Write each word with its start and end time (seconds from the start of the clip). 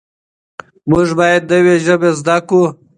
موږ 0.89 1.07
باید 1.19 1.41
نوې 1.51 1.75
ژبې 1.85 2.11
زده 2.19 2.37
کړو. 2.47 2.65